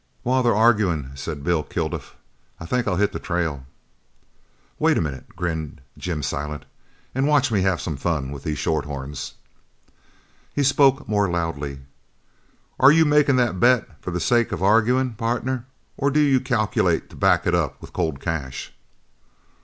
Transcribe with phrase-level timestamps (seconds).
[0.23, 2.15] "While they're arguin'," said Bill Kilduff,
[2.59, 3.67] "I reckon I'll hit the trail."
[4.79, 6.65] "Wait a minute," grinned Jim Silent,
[7.13, 9.35] "an' watch me have some fun with these short horns."
[10.55, 11.81] He spoke more loudly:
[12.79, 15.67] "Are you makin' that bet for the sake of arguin', partner,
[15.97, 18.73] or do you calculate to back it up with cold cash?"